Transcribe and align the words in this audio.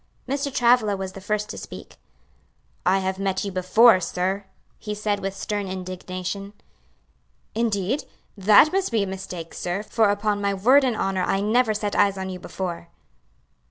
Mr. 0.27 0.51
Travilla 0.51 0.97
was 0.97 1.11
the 1.11 1.21
first 1.21 1.47
to 1.49 1.59
speak. 1.59 1.97
"I 2.87 2.97
have 2.97 3.19
met 3.19 3.45
you 3.45 3.51
before, 3.51 3.99
sir!" 3.99 4.45
he 4.79 4.95
said 4.95 5.19
with 5.19 5.35
stern 5.37 5.67
indignation. 5.67 6.53
"Indeed! 7.53 8.05
that 8.35 8.73
must 8.73 8.91
be 8.91 9.03
a 9.03 9.05
mistake, 9.05 9.53
sir, 9.53 9.83
for 9.83 10.09
upon 10.09 10.41
my 10.41 10.55
word 10.55 10.83
and 10.83 10.95
honor 10.95 11.21
I 11.21 11.39
never 11.39 11.75
set 11.75 11.95
eyes 11.95 12.17
on 12.17 12.31
you 12.31 12.39
before." 12.39 12.89